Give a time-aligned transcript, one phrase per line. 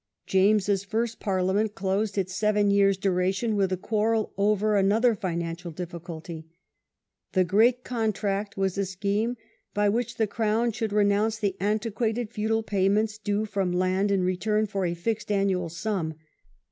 [0.25, 6.01] James's first Parliament closed its seven years' duration with a quarrel over another financial diffi
[6.01, 6.45] culty.
[7.33, 9.37] The "Great Contract" was a scheme
[9.75, 14.23] by which the crown should renounce the antiquated feudal pay ments due from land in
[14.23, 16.15] return for a fixed annual sum.